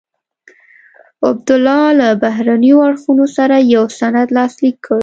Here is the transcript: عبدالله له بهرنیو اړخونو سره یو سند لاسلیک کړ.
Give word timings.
عبدالله 1.29 1.81
له 1.99 2.07
بهرنیو 2.23 2.85
اړخونو 2.87 3.25
سره 3.37 3.55
یو 3.75 3.83
سند 3.99 4.27
لاسلیک 4.37 4.75
کړ. 4.85 4.99